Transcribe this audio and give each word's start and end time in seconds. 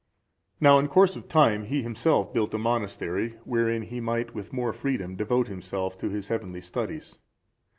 Now, 0.59 0.79
in 0.79 0.87
course 0.87 1.15
of 1.15 1.27
time 1.29 1.65
he 1.65 1.83
himself 1.83 2.33
built 2.33 2.55
a 2.55 2.57
monastery,(383) 2.57 3.41
wherein 3.45 3.83
he 3.83 4.01
might 4.01 4.33
with 4.33 4.51
more 4.51 4.73
freedom 4.73 5.15
devote 5.15 5.47
himself 5.47 5.95
to 5.99 6.09
his 6.09 6.29
heavenly 6.29 6.61
studies. 6.61 7.19